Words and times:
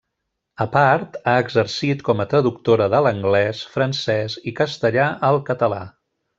A 0.63 0.65
part, 0.75 1.19
ha 1.31 1.35
exercit 1.41 2.01
com 2.07 2.23
a 2.23 2.27
traductora 2.33 2.89
de 2.95 3.03
l'anglès, 3.09 3.61
francès 3.77 4.41
i 4.53 4.57
castellà 4.63 5.09
al 5.33 5.43
català. 5.53 5.83